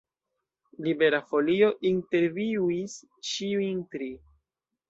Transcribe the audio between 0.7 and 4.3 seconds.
Libera Folio intervjuis ĉiujn tri.